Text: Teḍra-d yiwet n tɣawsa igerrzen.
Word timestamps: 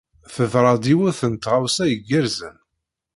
Teḍra-d 0.33 0.83
yiwet 0.91 1.21
n 1.31 1.33
tɣawsa 1.35 1.83
igerrzen. 1.93 2.57